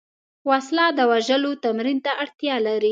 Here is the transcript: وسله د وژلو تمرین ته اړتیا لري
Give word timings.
وسله 0.49 0.85
د 0.97 0.99
وژلو 1.11 1.51
تمرین 1.63 1.99
ته 2.05 2.11
اړتیا 2.23 2.55
لري 2.65 2.79